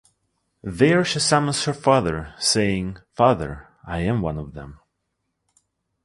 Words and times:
There, 0.63 1.05
she 1.05 1.19
summons 1.19 1.65
her 1.65 1.75
father, 1.75 2.33
saying, 2.39 2.97
Father, 3.13 3.67
I 3.85 3.99
am 3.99 4.23
one 4.23 4.39
of 4.39 4.53
them. 4.55 4.79